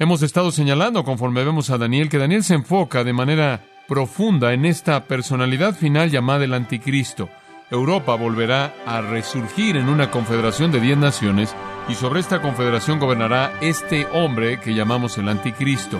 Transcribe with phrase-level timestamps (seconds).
[0.00, 4.64] Hemos estado señalando, conforme vemos a Daniel, que Daniel se enfoca de manera profunda en
[4.64, 7.28] esta personalidad final llamada el anticristo.
[7.68, 11.52] Europa volverá a resurgir en una confederación de diez naciones
[11.88, 15.98] y sobre esta confederación gobernará este hombre que llamamos el anticristo.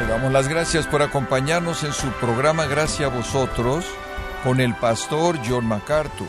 [0.00, 3.84] Le damos las gracias por acompañarnos en su programa Gracias a vosotros
[4.44, 6.28] con el pastor John MacArthur.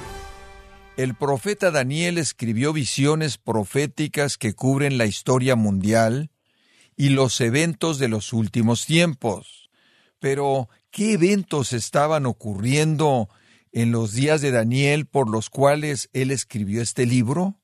[0.96, 6.32] El profeta Daniel escribió visiones proféticas que cubren la historia mundial
[6.96, 9.70] y los eventos de los últimos tiempos.
[10.20, 13.28] Pero, ¿qué eventos estaban ocurriendo
[13.74, 17.60] en los días de Daniel por los cuales él escribió este libro?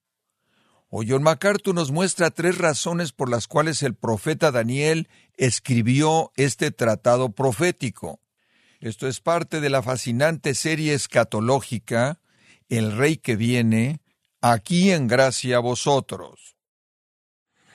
[0.89, 6.71] O John MacArthur nos muestra tres razones por las cuales el profeta Daniel escribió este
[6.71, 8.19] tratado profético.
[8.81, 12.19] Esto es parte de la fascinante serie escatológica
[12.67, 13.99] El Rey que viene,
[14.41, 16.55] aquí en gracia a vosotros.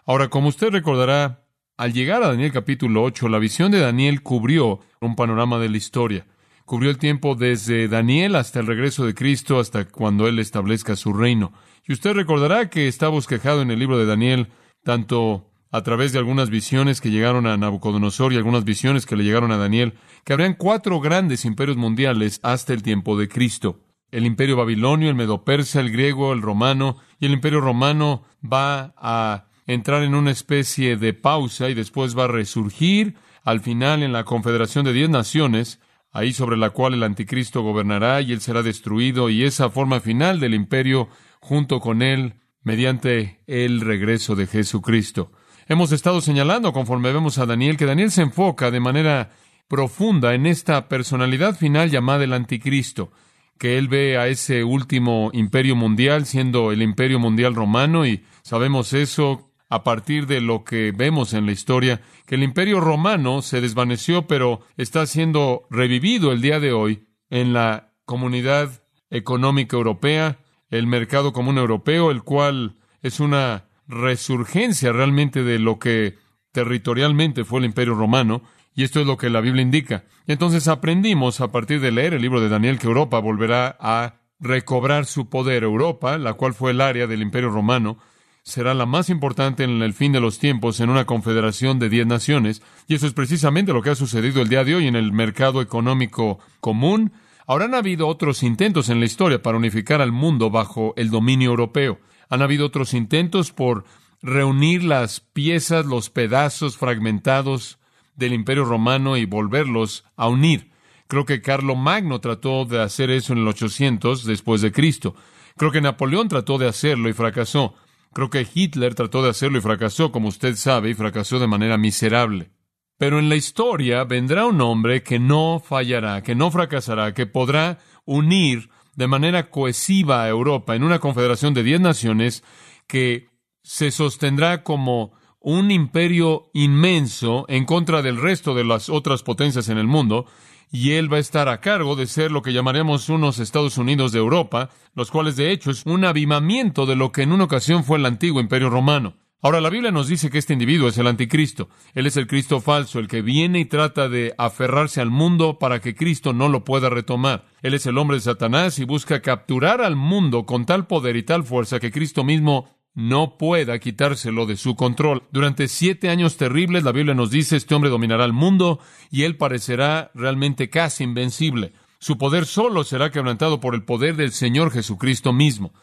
[0.04, 1.44] Ahora, como usted recordará,
[1.76, 5.76] al llegar a Daniel capítulo 8, la visión de Daniel cubrió un panorama de la
[5.76, 6.26] historia.
[6.64, 11.12] Cubrió el tiempo desde Daniel hasta el regreso de Cristo, hasta cuando Él establezca su
[11.12, 11.52] reino.
[11.86, 14.48] Y usted recordará que está bosquejado en el libro de Daniel,
[14.82, 19.24] tanto a través de algunas visiones que llegaron a Nabucodonosor y algunas visiones que le
[19.24, 23.80] llegaron a Daniel, que habrían cuatro grandes imperios mundiales hasta el tiempo de Cristo.
[24.10, 29.46] El imperio babilonio, el medo-persa, el griego, el romano, y el imperio romano va a
[29.66, 34.24] entrar en una especie de pausa y después va a resurgir al final en la
[34.24, 35.80] confederación de diez naciones,
[36.12, 40.40] ahí sobre la cual el anticristo gobernará y él será destruido y esa forma final
[40.40, 41.08] del imperio
[41.40, 45.30] junto con él mediante el regreso de Jesucristo.
[45.68, 49.30] Hemos estado señalando, conforme vemos a Daniel, que Daniel se enfoca de manera
[49.66, 53.10] profunda en esta personalidad final llamada el anticristo,
[53.58, 58.92] que él ve a ese último imperio mundial siendo el imperio mundial romano y sabemos
[58.92, 63.60] eso a partir de lo que vemos en la historia, que el imperio romano se
[63.60, 70.38] desvaneció, pero está siendo revivido el día de hoy en la comunidad económica europea,
[70.70, 76.18] el mercado común europeo, el cual es una resurgencia realmente de lo que
[76.52, 78.42] territorialmente fue el imperio romano,
[78.74, 80.04] y esto es lo que la Biblia indica.
[80.26, 85.06] Entonces aprendimos a partir de leer el libro de Daniel que Europa volverá a recobrar
[85.06, 85.64] su poder.
[85.64, 87.98] Europa, la cual fue el área del imperio romano,
[88.42, 92.06] será la más importante en el fin de los tiempos en una confederación de diez
[92.06, 95.12] naciones, y eso es precisamente lo que ha sucedido el día de hoy en el
[95.12, 97.12] mercado económico común.
[97.46, 101.50] Ahora han habido otros intentos en la historia para unificar al mundo bajo el dominio
[101.50, 101.98] europeo.
[102.28, 103.84] Han habido otros intentos por
[104.22, 107.78] reunir las piezas, los pedazos fragmentados
[108.16, 110.70] del imperio romano y volverlos a unir.
[111.08, 115.14] Creo que Carlo Magno trató de hacer eso en el 800 después de Cristo.
[115.56, 117.74] Creo que Napoleón trató de hacerlo y fracasó.
[118.12, 121.78] Creo que Hitler trató de hacerlo y fracasó, como usted sabe, y fracasó de manera
[121.78, 122.50] miserable.
[122.98, 127.78] Pero en la historia vendrá un hombre que no fallará, que no fracasará, que podrá
[128.06, 132.42] unir de manera cohesiva a Europa en una confederación de diez naciones
[132.86, 133.28] que
[133.62, 139.78] se sostendrá como un imperio inmenso en contra del resto de las otras potencias en
[139.78, 140.26] el mundo,
[140.72, 144.10] y él va a estar a cargo de ser lo que llamaremos unos Estados Unidos
[144.10, 147.84] de Europa, los cuales de hecho es un avivamiento de lo que en una ocasión
[147.84, 149.14] fue el antiguo imperio romano.
[149.42, 151.68] Ahora la Biblia nos dice que este individuo es el anticristo.
[151.94, 155.80] Él es el Cristo falso, el que viene y trata de aferrarse al mundo para
[155.80, 157.46] que Cristo no lo pueda retomar.
[157.62, 161.22] Él es el hombre de Satanás y busca capturar al mundo con tal poder y
[161.22, 165.22] tal fuerza que Cristo mismo no pueda quitárselo de su control.
[165.30, 168.80] Durante siete años terribles, la Biblia nos dice, este hombre dominará el mundo
[169.10, 171.74] y él parecerá realmente casi invencible.
[171.98, 175.74] Su poder solo será quebrantado por el poder del Señor Jesucristo mismo.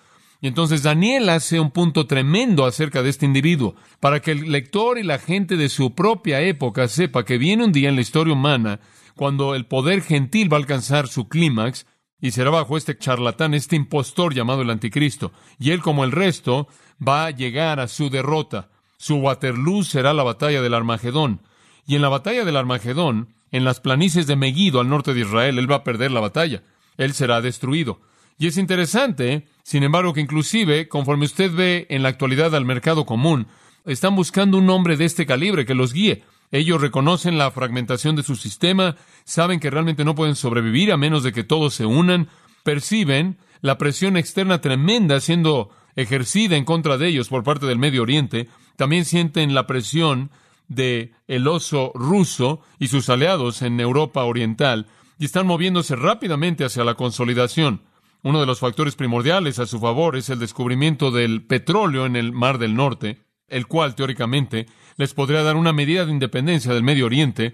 [0.43, 4.97] Y entonces Daniel hace un punto tremendo acerca de este individuo, para que el lector
[4.97, 8.33] y la gente de su propia época sepa que viene un día en la historia
[8.33, 8.81] humana
[9.15, 11.85] cuando el poder gentil va a alcanzar su clímax
[12.19, 15.31] y será bajo este charlatán, este impostor llamado el anticristo.
[15.59, 16.67] Y él, como el resto,
[17.01, 18.69] va a llegar a su derrota.
[18.97, 21.39] Su Waterloo será la batalla del Armagedón.
[21.87, 25.57] Y en la batalla del Armagedón, en las planicies de Megiddo al norte de Israel,
[25.57, 26.63] él va a perder la batalla.
[26.97, 28.01] Él será destruido.
[28.37, 33.05] Y es interesante, sin embargo, que inclusive, conforme usted ve en la actualidad al mercado
[33.05, 33.47] común,
[33.85, 36.23] están buscando un hombre de este calibre que los guíe.
[36.51, 41.23] Ellos reconocen la fragmentación de su sistema, saben que realmente no pueden sobrevivir a menos
[41.23, 42.27] de que todos se unan,
[42.63, 48.01] perciben la presión externa tremenda siendo ejercida en contra de ellos por parte del Medio
[48.01, 50.31] Oriente, también sienten la presión
[50.67, 54.87] de el oso ruso y sus aliados en Europa Oriental
[55.19, 57.81] y están moviéndose rápidamente hacia la consolidación.
[58.23, 62.31] Uno de los factores primordiales a su favor es el descubrimiento del petróleo en el
[62.31, 64.65] Mar del Norte, el cual teóricamente
[64.95, 67.53] les podría dar una medida de independencia del Medio Oriente,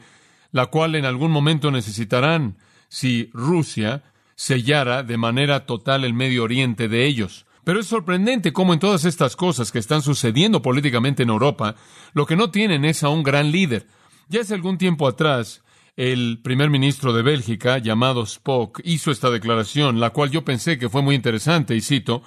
[0.52, 2.58] la cual en algún momento necesitarán
[2.88, 4.04] si Rusia
[4.36, 7.48] sellara de manera total el Medio Oriente de ellos.
[7.64, 11.78] Pero es sorprendente cómo en todas estas cosas que están sucediendo políticamente en Europa,
[12.14, 13.88] lo que no tienen es a un gran líder.
[14.28, 15.64] Ya hace algún tiempo atrás,
[16.00, 20.88] el primer ministro de Bélgica, llamado Spock, hizo esta declaración, la cual yo pensé que
[20.88, 22.24] fue muy interesante, y cito,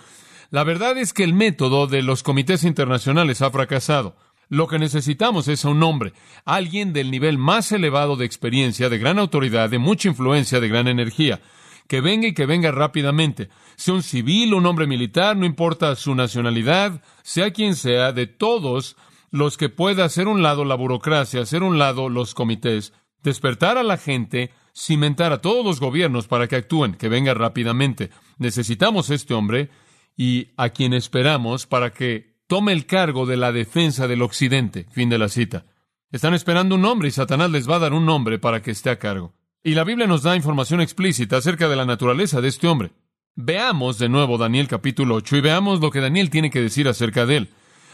[0.50, 4.14] La verdad es que el método de los comités internacionales ha fracasado.
[4.50, 6.12] Lo que necesitamos es a un hombre,
[6.44, 10.86] alguien del nivel más elevado de experiencia, de gran autoridad, de mucha influencia, de gran
[10.86, 11.40] energía,
[11.88, 16.14] que venga y que venga rápidamente, sea un civil, un hombre militar, no importa su
[16.14, 18.98] nacionalidad, sea quien sea, de todos
[19.30, 22.92] los que pueda hacer un lado la burocracia, hacer un lado los comités,
[23.22, 28.10] despertar a la gente, cimentar a todos los gobiernos para que actúen, que venga rápidamente.
[28.38, 29.70] Necesitamos este hombre
[30.16, 34.86] y a quien esperamos para que tome el cargo de la defensa del Occidente.
[34.90, 35.64] Fin de la cita.
[36.10, 38.90] Están esperando un hombre y Satanás les va a dar un nombre para que esté
[38.90, 39.32] a cargo.
[39.64, 42.90] Y la Biblia nos da información explícita acerca de la naturaleza de este hombre.
[43.34, 47.24] Veamos de nuevo Daniel capítulo 8 y veamos lo que Daniel tiene que decir acerca
[47.24, 47.48] de él.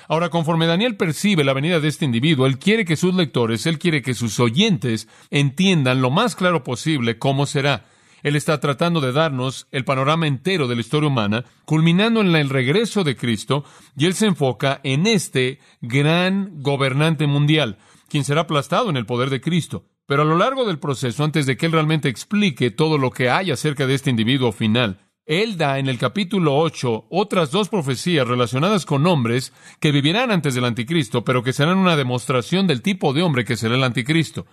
[0.08, 3.78] Ahora, conforme Daniel percibe la venida de este individuo, él quiere que sus lectores, él
[3.78, 7.84] quiere que sus oyentes entiendan lo más claro posible cómo será.
[8.22, 12.48] Él está tratando de darnos el panorama entero de la historia humana, culminando en el
[12.48, 13.64] regreso de Cristo,
[13.96, 17.76] y él se enfoca en este gran gobernante mundial,
[18.08, 19.84] quien será aplastado en el poder de Cristo.
[20.06, 23.28] Pero a lo largo del proceso, antes de que él realmente explique todo lo que
[23.28, 28.26] hay acerca de este individuo final, él da en el capítulo 8 otras dos profecías
[28.26, 33.12] relacionadas con hombres que vivirán antes del anticristo, pero que serán una demostración del tipo
[33.12, 34.46] de hombre que será el anticristo.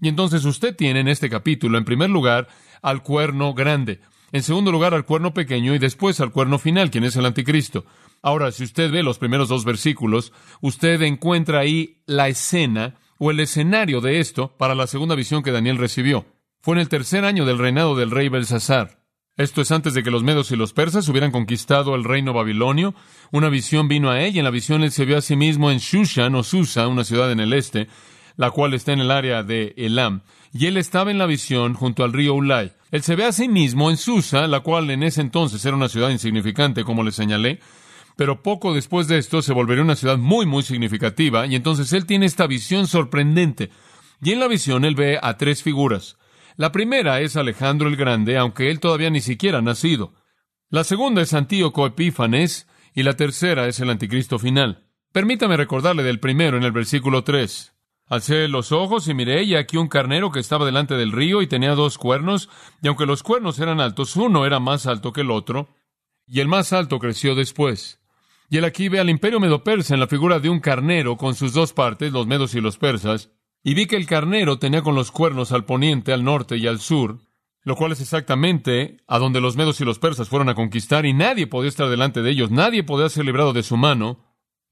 [0.00, 2.46] Y entonces usted tiene en este capítulo, en primer lugar,
[2.82, 7.02] al cuerno grande, en segundo lugar al cuerno pequeño y después al cuerno final, quien
[7.02, 7.84] es el anticristo.
[8.22, 13.40] Ahora, si usted ve los primeros dos versículos, usted encuentra ahí la escena o el
[13.40, 16.26] escenario de esto para la segunda visión que Daniel recibió.
[16.60, 19.01] Fue en el tercer año del reinado del rey Belsasar.
[19.38, 22.94] Esto es antes de que los medos y los persas hubieran conquistado el reino babilonio.
[23.30, 25.70] Una visión vino a él y en la visión él se vio a sí mismo
[25.70, 27.88] en Shushan o Susa, una ciudad en el este,
[28.36, 30.20] la cual está en el área de Elam,
[30.52, 32.72] y él estaba en la visión junto al río Ulai.
[32.90, 35.88] Él se ve a sí mismo en Susa, la cual en ese entonces era una
[35.88, 37.58] ciudad insignificante, como le señalé,
[38.16, 42.04] pero poco después de esto se volvería una ciudad muy, muy significativa, y entonces él
[42.04, 43.70] tiene esta visión sorprendente.
[44.20, 46.18] Y en la visión él ve a tres figuras.
[46.56, 50.14] La primera es Alejandro el Grande, aunque él todavía ni siquiera ha nacido.
[50.68, 54.86] La segunda es Antíoco Epífanes, y la tercera es el anticristo final.
[55.12, 57.74] Permítame recordarle del primero en el versículo 3.
[58.06, 61.46] Alcé los ojos y miré, y aquí un carnero que estaba delante del río y
[61.46, 62.50] tenía dos cuernos,
[62.82, 65.68] y aunque los cuernos eran altos, uno era más alto que el otro,
[66.26, 68.00] y el más alto creció después.
[68.50, 71.54] Y él aquí ve al imperio medo-persa en la figura de un carnero con sus
[71.54, 73.30] dos partes, los medos y los persas,
[73.62, 76.80] y vi que el carnero tenía con los cuernos al poniente, al norte y al
[76.80, 77.20] sur,
[77.64, 81.12] lo cual es exactamente a donde los medos y los persas fueron a conquistar, y
[81.12, 84.24] nadie podía estar delante de ellos, nadie podía ser librado de su mano,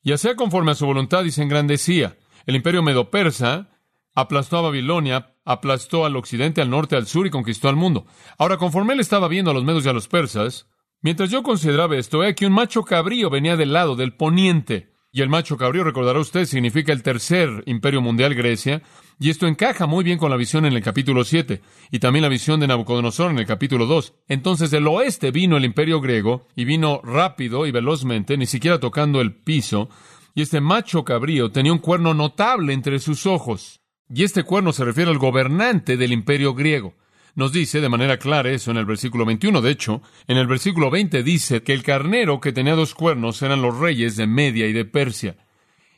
[0.03, 2.19] y hacía conforme a su voluntad y se engrandecía.
[2.47, 3.71] El imperio medo-persa
[4.15, 8.07] aplastó a Babilonia, aplastó al occidente, al norte, al sur y conquistó al mundo.
[8.39, 10.69] Ahora, conforme él estaba viendo a los medos y a los persas,
[11.01, 14.93] mientras yo consideraba esto, he que un macho cabrío venía del lado del poniente.
[15.12, 18.82] Y el macho cabrío, recordará usted, significa el tercer imperio mundial, Grecia,
[19.19, 22.29] y esto encaja muy bien con la visión en el capítulo 7 y también la
[22.29, 24.14] visión de Nabucodonosor en el capítulo 2.
[24.29, 29.20] Entonces del oeste vino el imperio griego y vino rápido y velozmente, ni siquiera tocando
[29.20, 29.88] el piso,
[30.34, 33.81] y este macho cabrío tenía un cuerno notable entre sus ojos.
[34.08, 36.94] Y este cuerno se refiere al gobernante del imperio griego.
[37.41, 39.63] Nos dice de manera clara eso en el versículo 21.
[39.63, 43.63] De hecho, en el versículo 20 dice que el carnero que tenía dos cuernos eran
[43.63, 45.39] los reyes de Media y de Persia.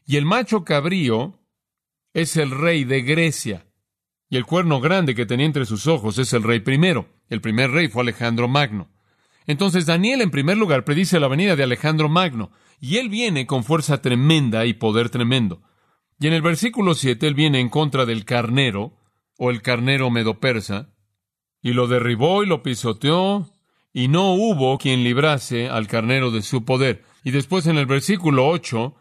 [0.07, 1.41] Y el macho cabrío
[2.15, 3.67] es el rey de Grecia.
[4.31, 7.09] Y el cuerno grande que tenía entre sus ojos es el rey primero.
[7.29, 8.93] El primer rey fue Alejandro Magno.
[9.45, 12.53] Entonces Daniel en primer lugar predice la venida de Alejandro Magno.
[12.79, 15.61] Y él viene con fuerza tremenda y poder tremendo.
[16.21, 18.97] Y en el versículo 7 él viene en contra del carnero,
[19.39, 20.93] o el carnero medo-persa,
[21.63, 23.49] y lo derribó y lo pisoteó,
[23.93, 27.05] y no hubo quien librase al carnero de su poder.
[27.25, 28.95] Y después en el versículo 8,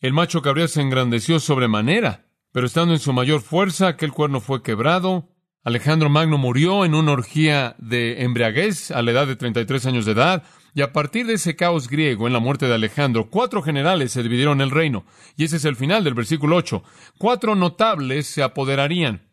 [0.00, 4.62] el macho cabrío se engrandeció sobremanera, pero estando en su mayor fuerza, aquel cuerno fue
[4.62, 5.28] quebrado.
[5.62, 10.12] Alejandro Magno murió en una orgía de embriaguez a la edad de 33 años de
[10.12, 10.42] edad,
[10.74, 14.22] y a partir de ese caos griego en la muerte de Alejandro, cuatro generales se
[14.22, 15.04] dividieron el reino.
[15.36, 16.82] Y ese es el final del versículo 8.
[17.18, 19.28] Cuatro notables se apoderarían.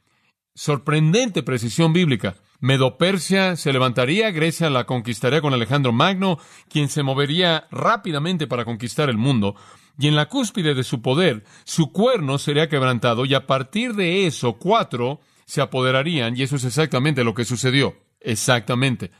[0.55, 2.36] Sorprendente precisión bíblica.
[2.60, 9.10] Medo-Persia se levantaría, Grecia la conquistaría con Alejandro Magno, quien se movería rápidamente para conquistar
[9.10, 9.56] el mundo,
[10.00, 14.26] y en la cúspide de su poder, su cuerno sería quebrantado, y a partir de
[14.26, 17.96] eso, cuatro se apoderarían, y eso es exactamente lo que sucedió.
[18.20, 19.12] Exactamente.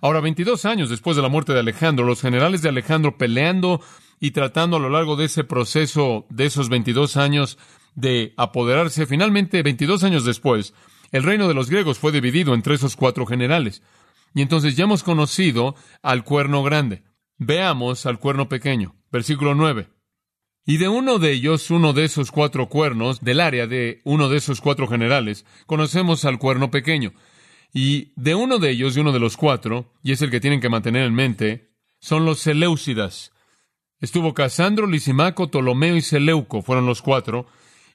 [0.00, 3.80] Ahora, 22 años después de la muerte de Alejandro, los generales de Alejandro peleando
[4.20, 7.58] y tratando a lo largo de ese proceso de esos 22 años
[7.94, 10.74] de apoderarse, finalmente, 22 años después,
[11.12, 13.82] el reino de los griegos fue dividido entre esos cuatro generales.
[14.34, 17.02] Y entonces ya hemos conocido al cuerno grande.
[17.38, 18.96] Veamos al cuerno pequeño.
[19.10, 19.88] Versículo 9.
[20.66, 24.38] Y de uno de ellos, uno de esos cuatro cuernos, del área de uno de
[24.38, 27.14] esos cuatro generales, conocemos al cuerno pequeño.
[27.72, 30.60] Y de uno de ellos, de uno de los cuatro, y es el que tienen
[30.60, 31.70] que mantener en mente,
[32.00, 33.32] son los Seleucidas.
[34.00, 37.46] Estuvo Casandro, Lisimaco, Ptolomeo y Seleuco, fueron los cuatro,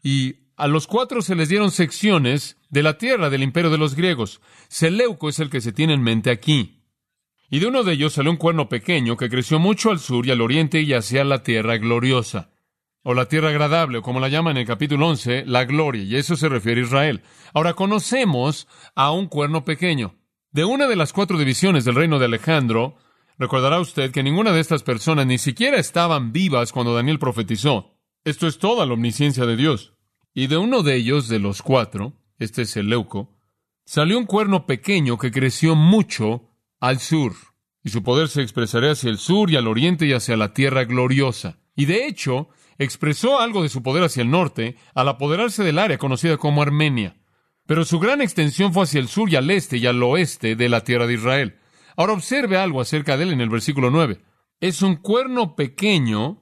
[0.01, 3.95] y a los cuatro se les dieron secciones de la tierra del imperio de los
[3.95, 4.41] griegos.
[4.67, 6.83] Seleuco es el que se tiene en mente aquí.
[7.49, 10.29] Y de uno de ellos salió un cuerno pequeño que creció mucho al sur y
[10.29, 12.51] al oriente y hacia la tierra gloriosa.
[13.01, 16.15] O la tierra agradable, o como la llaman en el capítulo 11, la gloria, y
[16.15, 17.23] eso se refiere a Israel.
[17.55, 20.13] Ahora conocemos a un cuerno pequeño.
[20.51, 22.97] De una de las cuatro divisiones del reino de Alejandro,
[23.39, 27.97] recordará usted que ninguna de estas personas ni siquiera estaban vivas cuando Daniel profetizó.
[28.23, 29.95] Esto es toda la omnisciencia de Dios.
[30.33, 33.35] Y de uno de ellos, de los cuatro, este es el Leuco,
[33.85, 37.33] salió un cuerno pequeño que creció mucho al sur,
[37.83, 40.85] y su poder se expresaría hacia el sur y al oriente y hacia la tierra
[40.85, 41.59] gloriosa.
[41.75, 45.97] Y de hecho, expresó algo de su poder hacia el norte al apoderarse del área
[45.97, 47.17] conocida como Armenia.
[47.65, 50.69] Pero su gran extensión fue hacia el sur y al este y al oeste de
[50.69, 51.59] la tierra de Israel.
[51.95, 54.21] Ahora observe algo acerca de él en el versículo 9.
[54.59, 56.40] Es un cuerno pequeño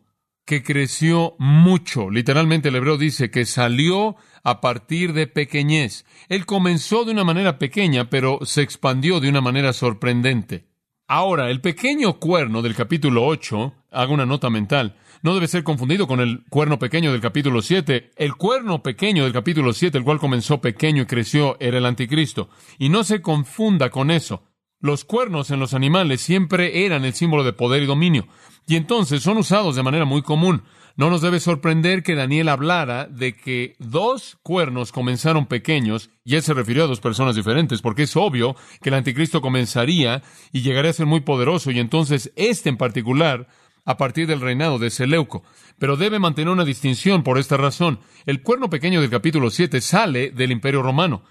[0.50, 2.10] que creció mucho.
[2.10, 6.08] Literalmente el hebreo dice que salió a partir de pequeñez.
[6.28, 10.66] Él comenzó de una manera pequeña, pero se expandió de una manera sorprendente.
[11.08, 16.08] Ahora, el pequeño cuerno del capítulo 8, hago una nota mental, no debe ser confundido
[16.08, 18.14] con el cuerno pequeño del capítulo 7.
[18.16, 22.50] El cuerno pequeño del capítulo 7, el cual comenzó pequeño y creció, era el anticristo.
[22.80, 24.49] Y no se confunda con eso.
[24.82, 28.30] Los cuernos en los animales siempre eran el símbolo de poder y dominio,
[28.66, 30.64] y entonces son usados de manera muy común.
[30.96, 36.44] No nos debe sorprender que Daniel hablara de que dos cuernos comenzaron pequeños, y él
[36.44, 40.92] se refirió a dos personas diferentes, porque es obvio que el anticristo comenzaría y llegaría
[40.92, 43.48] a ser muy poderoso, y entonces este en particular,
[43.84, 45.44] a partir del reinado de Seleuco.
[45.78, 48.00] Pero debe mantener una distinción por esta razón.
[48.26, 51.24] El cuerno pequeño del capítulo 7 sale del imperio romano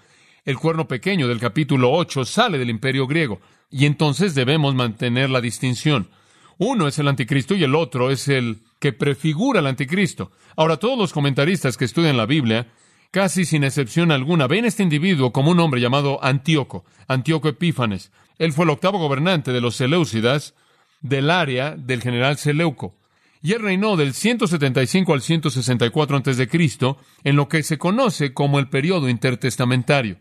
[0.49, 3.39] el cuerno pequeño del capítulo 8 sale del imperio griego.
[3.69, 6.09] Y entonces debemos mantener la distinción.
[6.57, 10.31] Uno es el anticristo y el otro es el que prefigura al anticristo.
[10.55, 12.65] Ahora, todos los comentaristas que estudian la Biblia,
[13.11, 18.11] casi sin excepción alguna, ven este individuo como un hombre llamado Antíoco, Antíoco Epífanes.
[18.39, 20.55] Él fue el octavo gobernante de los Seleucidas
[21.01, 22.95] del área del general Seleuco.
[23.43, 28.67] Y él reinó del 175 al 164 a.C., en lo que se conoce como el
[28.67, 30.17] periodo intertestamentario.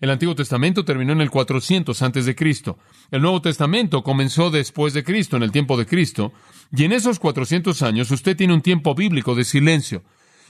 [0.00, 2.78] El Antiguo Testamento terminó en el 400 antes de Cristo.
[3.10, 6.32] El Nuevo Testamento comenzó después de Cristo, en el tiempo de Cristo,
[6.70, 10.02] y en esos 400 años usted tiene un tiempo bíblico de silencio.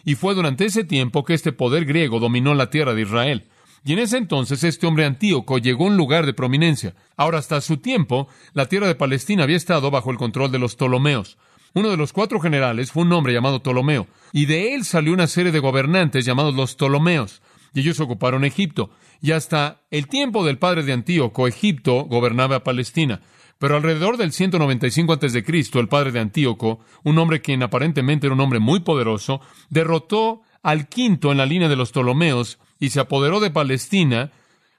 [0.04, 3.44] Y fue durante ese tiempo que este poder griego dominó la tierra de Israel.
[3.84, 6.96] Y en ese entonces este hombre antíoco llegó a un lugar de prominencia.
[7.16, 10.74] Ahora, hasta su tiempo, la tierra de Palestina había estado bajo el control de los
[10.74, 11.38] Ptolomeos.
[11.72, 15.26] Uno de los cuatro generales fue un hombre llamado Ptolomeo, y de él salió una
[15.26, 17.42] serie de gobernantes llamados los Ptolomeos,
[17.76, 18.88] y ellos ocuparon Egipto
[19.20, 23.20] y hasta el tiempo del padre de Antíoco, Egipto gobernaba a Palestina.
[23.58, 28.40] Pero alrededor del 195 a.C., el padre de Antíoco, un hombre quien aparentemente era un
[28.40, 33.40] hombre muy poderoso, derrotó al quinto en la línea de los Ptolomeos y se apoderó
[33.40, 34.32] de Palestina,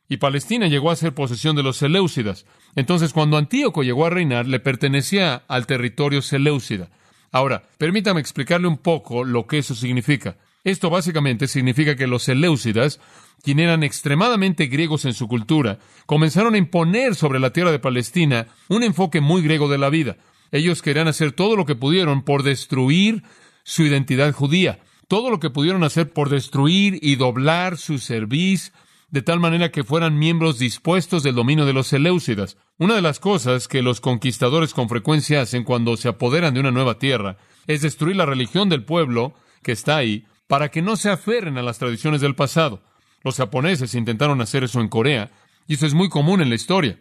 [0.09, 2.47] y Palestina llegó a ser posesión de los Seleucidas.
[2.75, 6.89] Entonces, cuando Antíoco llegó a reinar, le pertenecía al territorio Seleucida.
[7.31, 10.37] Ahora, permítame explicarle un poco lo que eso significa.
[10.67, 12.99] Esto básicamente significa que los Seleucidas
[13.43, 18.47] quienes eran extremadamente griegos en su cultura, comenzaron a imponer sobre la tierra de Palestina
[18.67, 20.17] un enfoque muy griego de la vida.
[20.51, 23.23] Ellos querían hacer todo lo que pudieron por destruir
[23.63, 28.73] su identidad judía, todo lo que pudieron hacer por destruir y doblar su cerviz,
[29.09, 32.57] de tal manera que fueran miembros dispuestos del dominio de los Seleucidas.
[32.77, 36.71] Una de las cosas que los conquistadores con frecuencia hacen cuando se apoderan de una
[36.71, 39.33] nueva tierra es destruir la religión del pueblo
[39.63, 42.81] que está ahí para que no se aferren a las tradiciones del pasado.
[43.23, 45.31] Los japoneses intentaron hacer eso en Corea,
[45.67, 46.99] y eso es muy común en la historia.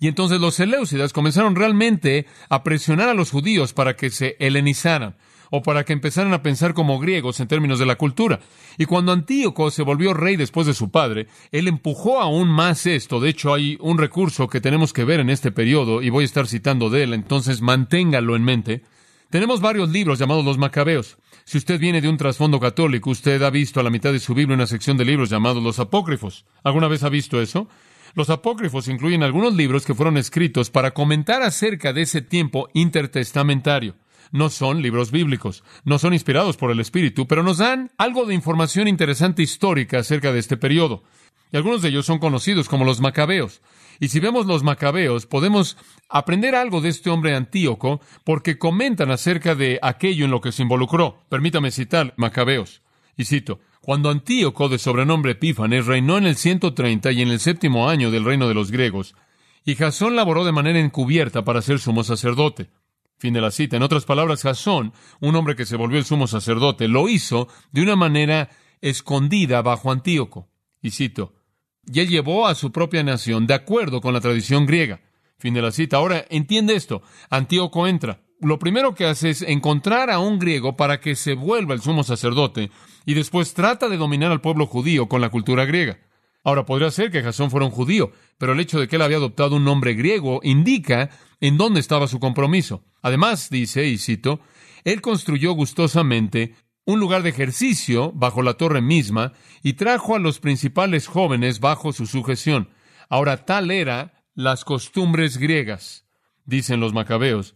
[0.00, 5.16] Y entonces los Seleucidas comenzaron realmente a presionar a los judíos para que se helenizaran,
[5.50, 8.40] o para que empezaran a pensar como griegos en términos de la cultura.
[8.76, 13.20] Y cuando Antíoco se volvió rey después de su padre, él empujó aún más esto.
[13.20, 16.26] De hecho, hay un recurso que tenemos que ver en este periodo, y voy a
[16.26, 18.82] estar citando de él, entonces manténgalo en mente.
[19.34, 21.18] Tenemos varios libros llamados los Macabeos.
[21.44, 24.32] Si usted viene de un trasfondo católico, usted ha visto a la mitad de su
[24.32, 26.44] Biblia una sección de libros llamados los apócrifos.
[26.62, 27.68] ¿Alguna vez ha visto eso?
[28.14, 33.96] Los apócrifos incluyen algunos libros que fueron escritos para comentar acerca de ese tiempo intertestamentario
[34.34, 38.34] no son libros bíblicos, no son inspirados por el Espíritu, pero nos dan algo de
[38.34, 41.04] información interesante histórica acerca de este periodo.
[41.54, 43.62] Y algunos de ellos son conocidos como los macabeos.
[44.00, 45.76] Y si vemos los macabeos, podemos
[46.08, 50.62] aprender algo de este hombre Antíoco porque comentan acerca de aquello en lo que se
[50.62, 51.20] involucró.
[51.28, 52.82] Permítame citar macabeos.
[53.16, 57.88] Y cito, cuando Antíoco, de sobrenombre Epífanes, reinó en el 130 y en el séptimo
[57.88, 59.14] año del reino de los griegos,
[59.64, 62.70] y Jasón laboró de manera encubierta para ser sumo sacerdote.
[63.16, 63.76] Fin de la cita.
[63.76, 67.82] En otras palabras, Jasón, un hombre que se volvió el sumo sacerdote, lo hizo de
[67.82, 70.48] una manera escondida bajo Antíoco.
[70.82, 71.32] Y cito,
[71.92, 75.00] y él llevó a su propia nación de acuerdo con la tradición griega.
[75.38, 75.98] Fin de la cita.
[75.98, 77.02] Ahora, entiende esto.
[77.30, 78.20] Antíoco entra.
[78.40, 82.02] Lo primero que hace es encontrar a un griego para que se vuelva el sumo
[82.04, 82.70] sacerdote
[83.06, 85.98] y después trata de dominar al pueblo judío con la cultura griega.
[86.42, 89.16] Ahora, podría ser que Jasón fuera un judío, pero el hecho de que él había
[89.16, 91.10] adoptado un nombre griego indica
[91.40, 92.84] en dónde estaba su compromiso.
[93.00, 94.40] Además, dice, y cito,
[94.84, 96.54] él construyó gustosamente
[96.86, 101.92] un lugar de ejercicio bajo la torre misma y trajo a los principales jóvenes bajo
[101.92, 102.68] su sujeción.
[103.08, 106.06] Ahora, tal era las costumbres griegas,
[106.44, 107.54] dicen los macabeos,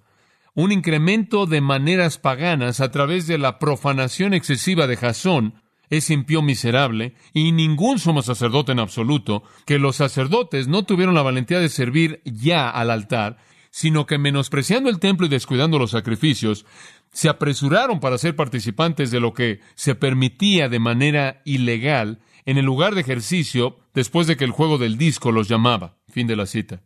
[0.54, 6.42] un incremento de maneras paganas a través de la profanación excesiva de Jasón, es impío
[6.42, 11.68] miserable, y ningún sumo sacerdote en absoluto, que los sacerdotes no tuvieron la valentía de
[11.68, 13.38] servir ya al altar,
[13.70, 16.66] sino que menospreciando el templo y descuidando los sacrificios,
[17.12, 22.64] se apresuraron para ser participantes de lo que se permitía de manera ilegal en el
[22.64, 25.96] lugar de ejercicio después de que el juego del disco los llamaba.
[26.08, 26.82] Fin de la cita.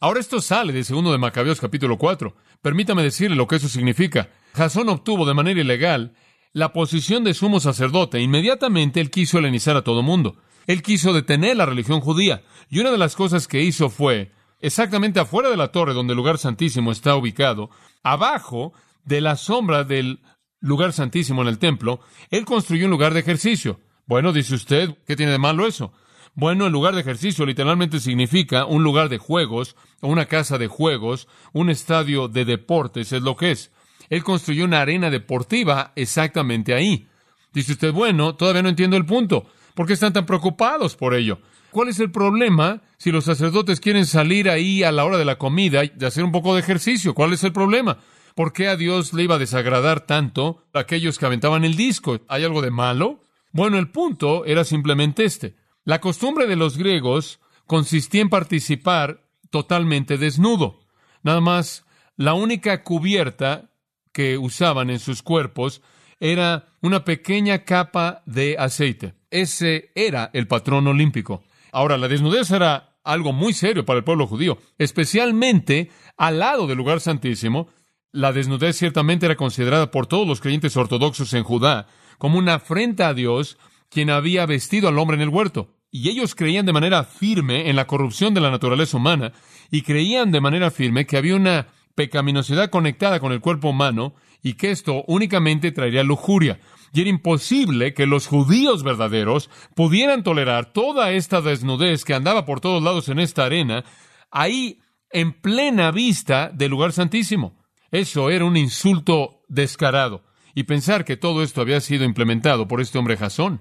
[0.00, 2.34] Ahora esto sale de segundo de Macabeos capítulo 4.
[2.60, 4.30] Permítame decirle lo que eso significa.
[4.54, 6.14] Jasón obtuvo de manera ilegal
[6.52, 10.36] la posición de sumo sacerdote, inmediatamente él quiso helenizar a todo mundo.
[10.68, 12.44] Él quiso detener la religión judía.
[12.70, 16.16] Y una de las cosas que hizo fue, exactamente afuera de la torre donde el
[16.16, 17.70] lugar santísimo está ubicado,
[18.04, 18.72] abajo
[19.04, 20.20] de la sombra del
[20.60, 23.80] lugar santísimo en el templo, él construyó un lugar de ejercicio.
[24.06, 25.92] Bueno, dice usted, ¿qué tiene de malo eso?
[26.34, 30.66] Bueno, el lugar de ejercicio literalmente significa un lugar de juegos, o una casa de
[30.66, 33.70] juegos, un estadio de deportes, es lo que es.
[34.10, 37.08] Él construyó una arena deportiva exactamente ahí.
[37.52, 39.46] Dice usted, bueno, todavía no entiendo el punto.
[39.74, 41.38] ¿Por qué están tan preocupados por ello?
[41.70, 45.38] ¿Cuál es el problema si los sacerdotes quieren salir ahí a la hora de la
[45.38, 47.14] comida y hacer un poco de ejercicio?
[47.14, 47.98] ¿Cuál es el problema?
[48.34, 52.20] ¿Por qué a Dios le iba a desagradar tanto a aquellos que aventaban el disco?
[52.28, 53.20] ¿Hay algo de malo?
[53.52, 55.54] Bueno, el punto era simplemente este.
[55.84, 60.80] La costumbre de los griegos consistía en participar totalmente desnudo.
[61.22, 61.84] Nada más,
[62.16, 63.70] la única cubierta
[64.12, 65.80] que usaban en sus cuerpos
[66.18, 69.14] era una pequeña capa de aceite.
[69.30, 71.44] Ese era el patrón olímpico.
[71.70, 76.78] Ahora, la desnudez era algo muy serio para el pueblo judío, especialmente al lado del
[76.78, 77.68] lugar santísimo.
[78.14, 83.08] La desnudez ciertamente era considerada por todos los creyentes ortodoxos en Judá como una afrenta
[83.08, 83.58] a Dios,
[83.90, 85.74] quien había vestido al hombre en el huerto.
[85.90, 89.32] Y ellos creían de manera firme en la corrupción de la naturaleza humana
[89.68, 94.54] y creían de manera firme que había una pecaminosidad conectada con el cuerpo humano y
[94.54, 96.60] que esto únicamente traería lujuria.
[96.92, 102.60] Y era imposible que los judíos verdaderos pudieran tolerar toda esta desnudez que andaba por
[102.60, 103.84] todos lados en esta arena,
[104.30, 104.78] ahí
[105.10, 107.63] en plena vista del lugar santísimo.
[107.94, 110.24] Eso era un insulto descarado.
[110.52, 113.60] Y pensar que todo esto había sido implementado por este hombre Jasón.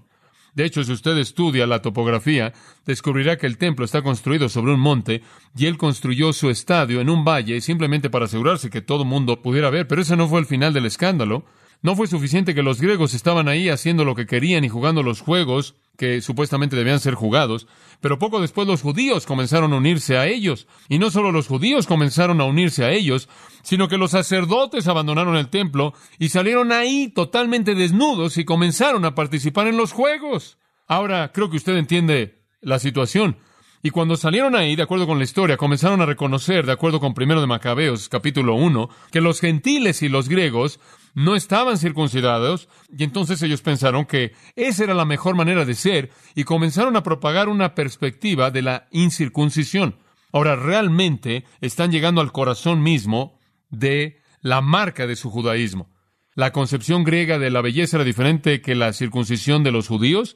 [0.55, 2.51] De hecho, si usted estudia la topografía,
[2.83, 5.21] descubrirá que el templo está construido sobre un monte
[5.55, 9.69] y él construyó su estadio en un valle simplemente para asegurarse que todo mundo pudiera
[9.69, 9.87] ver.
[9.87, 11.45] Pero ese no fue el final del escándalo.
[11.83, 15.21] No fue suficiente que los griegos estaban ahí haciendo lo que querían y jugando los
[15.21, 17.67] juegos que supuestamente debían ser jugados,
[18.01, 20.67] pero poco después los judíos comenzaron a unirse a ellos.
[20.89, 23.29] Y no solo los judíos comenzaron a unirse a ellos,
[23.61, 29.15] sino que los sacerdotes abandonaron el templo y salieron ahí totalmente desnudos y comenzaron a
[29.15, 30.57] participar en los juegos.
[30.87, 33.37] Ahora creo que usted entiende la situación.
[33.85, 37.13] Y cuando salieron ahí, de acuerdo con la historia, comenzaron a reconocer, de acuerdo con
[37.13, 40.79] primero de Macabeos, capítulo 1, que los gentiles y los griegos
[41.13, 46.11] no estaban circuncidados, y entonces ellos pensaron que esa era la mejor manera de ser,
[46.35, 49.95] y comenzaron a propagar una perspectiva de la incircuncisión.
[50.31, 55.89] Ahora, realmente están llegando al corazón mismo de la marca de su judaísmo.
[56.35, 60.35] La concepción griega de la belleza era diferente que la circuncisión de los judíos,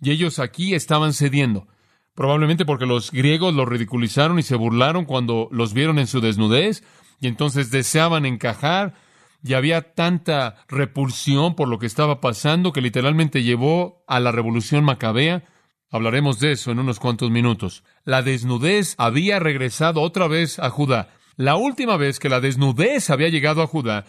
[0.00, 1.68] y ellos aquí estaban cediendo.
[2.14, 6.82] Probablemente porque los griegos los ridiculizaron y se burlaron cuando los vieron en su desnudez,
[7.20, 8.94] y entonces deseaban encajar,
[9.44, 14.84] y había tanta repulsión por lo que estaba pasando que literalmente llevó a la revolución
[14.84, 15.44] macabea.
[15.90, 17.84] Hablaremos de eso en unos cuantos minutos.
[18.04, 21.10] La desnudez había regresado otra vez a Judá.
[21.36, 24.06] La última vez que la desnudez había llegado a Judá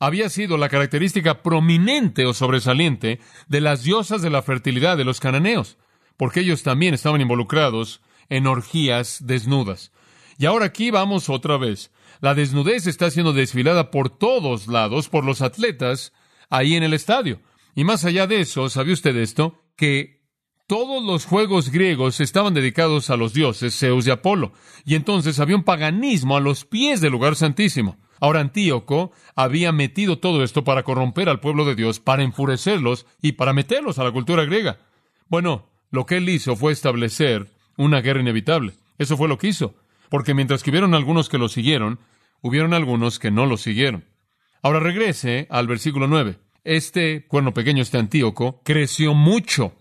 [0.00, 5.20] había sido la característica prominente o sobresaliente de las diosas de la fertilidad de los
[5.20, 5.76] cananeos,
[6.16, 9.92] porque ellos también estaban involucrados en orgías desnudas.
[10.38, 11.90] Y ahora aquí vamos otra vez.
[12.20, 16.12] La desnudez está siendo desfilada por todos lados por los atletas
[16.50, 17.40] ahí en el estadio.
[17.74, 19.62] Y más allá de eso, ¿sabe usted esto?
[19.76, 20.18] Que
[20.66, 24.52] todos los juegos griegos estaban dedicados a los dioses Zeus y Apolo.
[24.84, 27.96] Y entonces había un paganismo a los pies del lugar santísimo.
[28.20, 33.32] Ahora Antíoco había metido todo esto para corromper al pueblo de Dios, para enfurecerlos y
[33.32, 34.80] para meterlos a la cultura griega.
[35.28, 38.74] Bueno, lo que él hizo fue establecer una guerra inevitable.
[38.98, 39.76] Eso fue lo que hizo
[40.08, 41.98] porque mientras que hubieron algunos que lo siguieron,
[42.40, 44.04] hubieron algunos que no lo siguieron.
[44.62, 46.38] Ahora regrese al versículo 9.
[46.64, 49.74] Este cuerno pequeño, este Antíoco, creció mucho.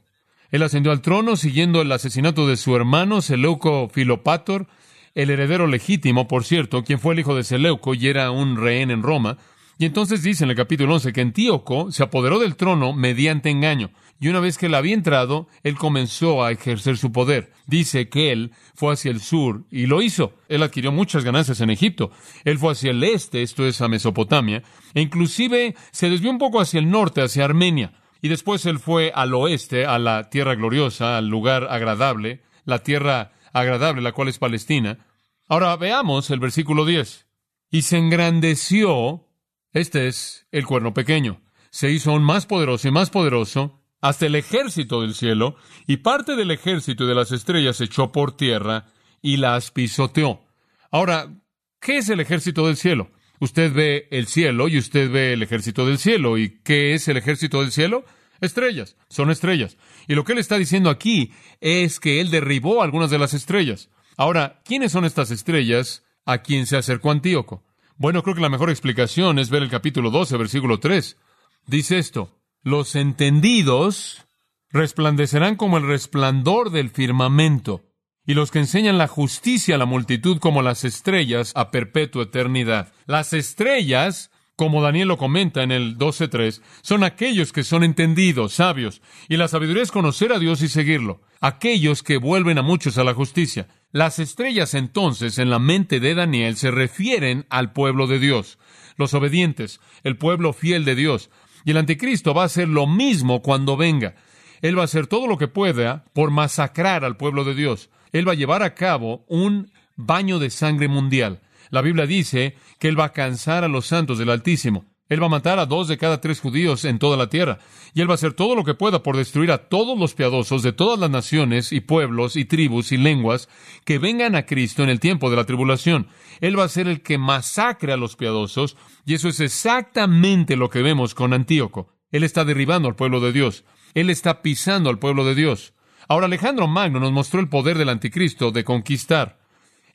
[0.51, 4.67] Él ascendió al trono siguiendo el asesinato de su hermano Seleuco Filopator,
[5.13, 8.91] el heredero legítimo, por cierto, quien fue el hijo de Seleuco y era un rehén
[8.91, 9.37] en Roma,
[9.77, 13.91] y entonces dice en el capítulo 11 que Antíoco se apoderó del trono mediante engaño.
[14.19, 17.51] Y una vez que él había entrado, él comenzó a ejercer su poder.
[17.67, 20.33] Dice que él fue hacia el sur y lo hizo.
[20.49, 22.09] Él adquirió muchas ganancias en Egipto.
[22.43, 24.63] Él fue hacia el este, esto es a Mesopotamia,
[24.95, 27.93] e inclusive se desvió un poco hacia el norte, hacia Armenia.
[28.19, 33.33] Y después él fue al oeste, a la tierra gloriosa, al lugar agradable, la tierra
[33.53, 35.05] agradable, la cual es Palestina.
[35.47, 37.27] Ahora veamos el versículo 10.
[37.69, 39.26] Y se engrandeció
[39.73, 41.41] este es el cuerno pequeño.
[41.69, 45.55] Se hizo aún más poderoso y más poderoso hasta el ejército del cielo,
[45.87, 48.85] y parte del ejército de las estrellas se echó por tierra
[49.21, 50.45] y las pisoteó.
[50.91, 51.33] Ahora,
[51.79, 53.11] ¿qué es el ejército del cielo?
[53.39, 56.37] Usted ve el cielo y usted ve el ejército del cielo.
[56.37, 58.03] ¿Y qué es el ejército del cielo?
[58.41, 59.77] Estrellas, son estrellas.
[60.07, 63.89] Y lo que él está diciendo aquí es que él derribó algunas de las estrellas.
[64.15, 67.63] Ahora, ¿quiénes son estas estrellas a quien se acercó Antíoco?
[67.99, 71.17] Bueno, creo que la mejor explicación es ver el capítulo 12, versículo 3.
[71.65, 72.29] Dice esto,
[72.61, 74.27] los entendidos
[74.69, 77.85] resplandecerán como el resplandor del firmamento,
[78.23, 82.93] y los que enseñan la justicia a la multitud como las estrellas a perpetua eternidad.
[83.07, 89.03] Las estrellas, como Daniel lo comenta en el 12.3, son aquellos que son entendidos, sabios,
[89.29, 93.03] y la sabiduría es conocer a Dios y seguirlo, aquellos que vuelven a muchos a
[93.03, 93.67] la justicia.
[93.91, 98.57] Las estrellas entonces en la mente de Daniel se refieren al pueblo de Dios,
[98.97, 101.29] los obedientes, el pueblo fiel de Dios.
[101.63, 104.15] Y el anticristo va a hacer lo mismo cuando venga.
[104.61, 107.91] Él va a hacer todo lo que pueda por masacrar al pueblo de Dios.
[108.11, 111.41] Él va a llevar a cabo un baño de sangre mundial.
[111.69, 114.85] La Biblia dice que Él va a cansar a los santos del Altísimo.
[115.09, 117.59] Él va a matar a dos de cada tres judíos en toda la tierra.
[117.93, 120.63] Y Él va a hacer todo lo que pueda por destruir a todos los piadosos
[120.63, 123.47] de todas las naciones y pueblos y tribus y lenguas
[123.85, 126.07] que vengan a Cristo en el tiempo de la tribulación.
[126.41, 128.75] Él va a ser el que masacre a los piadosos.
[129.05, 131.93] Y eso es exactamente lo que vemos con Antíoco.
[132.11, 133.63] Él está derribando al pueblo de Dios.
[133.93, 135.73] Él está pisando al pueblo de Dios.
[136.09, 139.39] Ahora Alejandro Magno nos mostró el poder del anticristo de conquistar.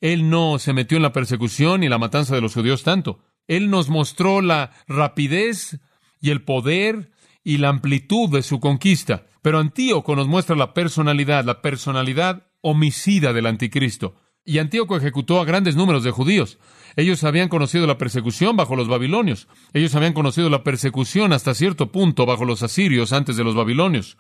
[0.03, 3.21] Él no se metió en la persecución y la matanza de los judíos tanto.
[3.47, 5.79] Él nos mostró la rapidez
[6.21, 7.13] y el poder
[7.45, 9.27] y la amplitud de su conquista.
[9.43, 14.17] Pero Antíoco nos muestra la personalidad, la personalidad homicida del anticristo.
[14.45, 16.59] Y Antíoco ejecutó a grandes números de judíos.
[16.97, 19.47] Ellos habían conocido la persecución bajo los babilonios.
[19.73, 24.19] Ellos habían conocido la persecución hasta cierto punto bajo los asirios antes de los babilonios.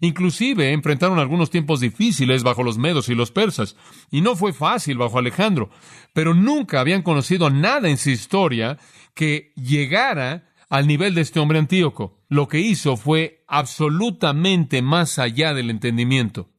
[0.00, 3.76] Inclusive enfrentaron algunos tiempos difíciles bajo los medos y los persas,
[4.10, 5.70] y no fue fácil bajo Alejandro,
[6.12, 8.78] pero nunca habían conocido nada en su historia
[9.14, 12.18] que llegara al nivel de este hombre Antíoco.
[12.28, 16.50] Lo que hizo fue absolutamente más allá del entendimiento.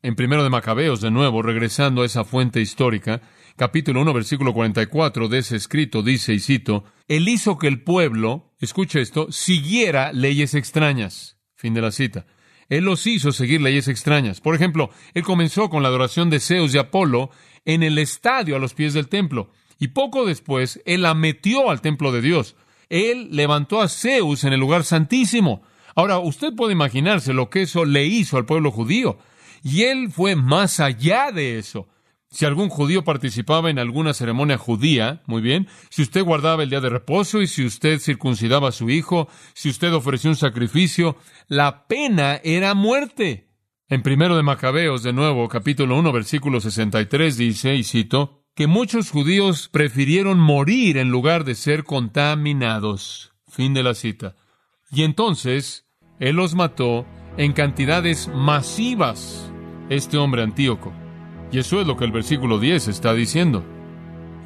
[0.00, 3.22] En primero de Macabeos, de nuevo, regresando a esa fuente histórica,
[3.56, 8.52] capítulo 1, versículo 44 de ese escrito dice, y cito, Él hizo que el pueblo,
[8.58, 11.38] escuche esto, siguiera leyes extrañas.
[11.54, 12.26] Fin de la cita.
[12.68, 14.40] Él los hizo seguir leyes extrañas.
[14.40, 17.30] Por ejemplo, él comenzó con la adoración de Zeus y Apolo
[17.64, 19.50] en el estadio a los pies del templo.
[19.78, 22.56] Y poco después, él la metió al templo de Dios.
[22.88, 25.62] Él levantó a Zeus en el lugar santísimo.
[25.94, 29.18] Ahora, usted puede imaginarse lo que eso le hizo al pueblo judío.
[29.62, 31.88] Y él fue más allá de eso.
[32.32, 36.80] Si algún judío participaba en alguna ceremonia judía, muy bien, si usted guardaba el día
[36.80, 41.86] de reposo y si usted circuncidaba a su hijo, si usted ofreció un sacrificio, la
[41.86, 43.50] pena era muerte.
[43.86, 49.10] En primero de Macabeos, de nuevo, capítulo 1, versículo 63 dice, y cito, que muchos
[49.10, 53.34] judíos prefirieron morir en lugar de ser contaminados.
[53.46, 54.36] Fin de la cita.
[54.90, 55.86] Y entonces,
[56.18, 57.04] él los mató
[57.36, 59.52] en cantidades masivas,
[59.90, 60.94] este hombre Antíoco.
[61.52, 63.62] Y eso es lo que el versículo 10 está diciendo.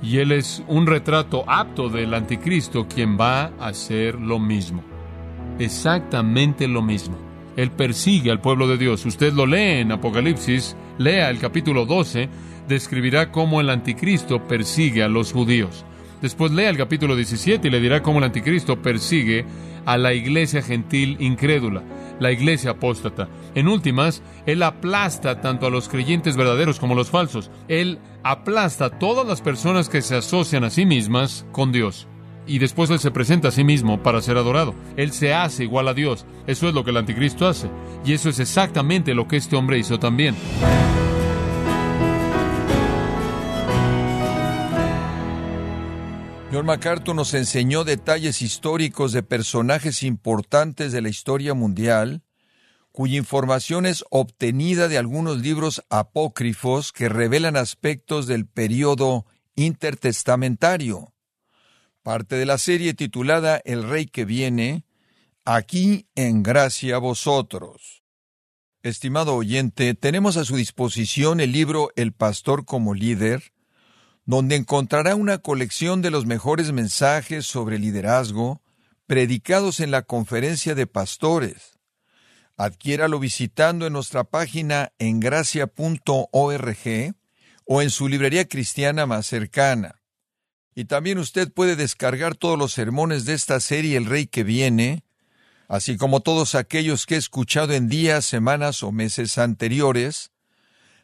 [0.02, 4.82] Y él es un retrato apto del anticristo quien va a hacer lo mismo.
[5.58, 7.16] Exactamente lo mismo.
[7.56, 9.06] Él persigue al pueblo de Dios.
[9.06, 12.28] Usted lo lee en Apocalipsis, lea el capítulo 12,
[12.68, 15.84] describirá cómo el anticristo persigue a los judíos.
[16.20, 19.44] Después lea el capítulo 17 y le dirá cómo el anticristo persigue
[19.86, 21.82] a la iglesia gentil incrédula,
[22.20, 23.28] la iglesia apóstata.
[23.54, 27.50] En últimas, Él aplasta tanto a los creyentes verdaderos como a los falsos.
[27.68, 32.08] Él aplasta a todas las personas que se asocian a sí mismas con Dios.
[32.46, 34.74] Y después Él se presenta a sí mismo para ser adorado.
[34.96, 36.26] Él se hace igual a Dios.
[36.46, 37.68] Eso es lo que el anticristo hace.
[38.04, 40.36] Y eso es exactamente lo que este hombre hizo también.
[46.56, 52.22] John MacArthur nos enseñó detalles históricos de personajes importantes de la historia mundial,
[52.92, 61.12] cuya información es obtenida de algunos libros apócrifos que revelan aspectos del periodo intertestamentario.
[62.02, 64.86] Parte de la serie titulada El Rey que viene,
[65.44, 68.02] aquí en gracia a vosotros.
[68.82, 73.52] Estimado oyente, tenemos a su disposición el libro El Pastor como líder,
[74.26, 78.60] donde encontrará una colección de los mejores mensajes sobre liderazgo
[79.06, 81.78] predicados en la conferencia de pastores.
[82.56, 87.14] Adquiéralo visitando en nuestra página en gracia.org
[87.64, 90.02] o en su librería cristiana más cercana.
[90.74, 95.04] Y también usted puede descargar todos los sermones de esta serie El Rey que viene,
[95.68, 100.32] así como todos aquellos que he escuchado en días, semanas o meses anteriores,